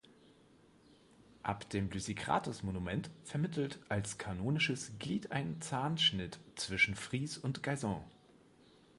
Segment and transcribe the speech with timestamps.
[1.43, 8.03] Ab dem Lysikrates-Monument vermittelt als kanonisches Glied ein Zahnschnitt zwischen Fries und Geison.